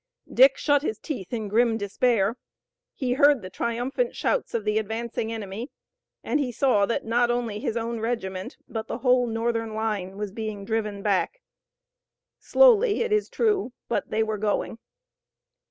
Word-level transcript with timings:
Dick 0.33 0.57
shut 0.57 0.81
his 0.81 0.97
teeth 0.97 1.31
in 1.31 1.47
grim 1.47 1.77
despair. 1.77 2.35
He 2.95 3.13
heard 3.13 3.43
the 3.43 3.51
triumphant 3.51 4.15
shouts 4.15 4.55
of 4.55 4.65
the 4.65 4.79
advancing 4.79 5.31
enemy, 5.31 5.69
and 6.23 6.39
he 6.39 6.51
saw 6.51 6.87
that 6.87 7.05
not 7.05 7.29
only 7.29 7.59
his 7.59 7.77
own 7.77 7.99
regiment, 7.99 8.57
but 8.67 8.87
the 8.87 8.97
whole 9.05 9.27
Northern 9.27 9.75
line, 9.75 10.17
was 10.17 10.31
being 10.31 10.65
driven 10.65 11.03
back, 11.03 11.43
slowly 12.39 13.03
it 13.03 13.11
is 13.11 13.29
true, 13.29 13.73
but 13.89 14.09
they 14.09 14.23
were 14.23 14.39
going. 14.39 14.79